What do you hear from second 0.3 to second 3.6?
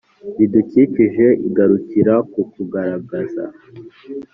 bidukikije igarukira ku kugaragaza